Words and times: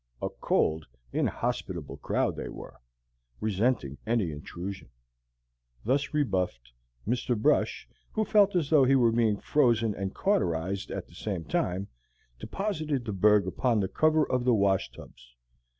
A 0.19 0.29
cold, 0.31 0.87
inhospitable 1.13 1.97
crowd 1.97 2.35
they 2.35 2.49
were, 2.49 2.81
resenting 3.39 3.99
any 4.03 4.31
intrusion. 4.31 4.89
Thus 5.85 6.11
rebuffed, 6.11 6.71
Mr. 7.07 7.39
Brush, 7.39 7.87
who 8.13 8.25
felt 8.25 8.55
as 8.55 8.71
though 8.71 8.83
he 8.85 8.95
were 8.95 9.11
being 9.11 9.37
frozen 9.37 9.93
and 9.93 10.15
cauterized 10.15 10.89
at 10.89 11.05
the 11.07 11.13
same 11.13 11.43
time, 11.45 11.87
deposited 12.39 13.05
the 13.05 13.13
berg 13.13 13.45
upon 13.45 13.79
the 13.79 13.87
cover 13.87 14.25
of 14.27 14.43
the 14.43 14.55
wash 14.55 14.89
tubs. 14.91 15.35